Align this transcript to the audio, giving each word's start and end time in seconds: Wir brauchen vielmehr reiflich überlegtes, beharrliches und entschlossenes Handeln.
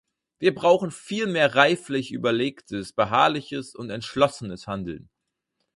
Wir 0.39 0.55
brauchen 0.55 0.89
vielmehr 0.89 1.53
reiflich 1.53 2.11
überlegtes, 2.11 2.91
beharrliches 2.91 3.75
und 3.75 3.91
entschlossenes 3.91 4.65
Handeln. 4.65 5.11